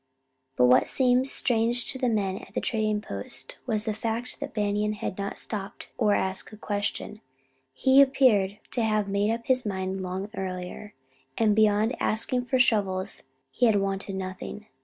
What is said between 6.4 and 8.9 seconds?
a question. He appeared to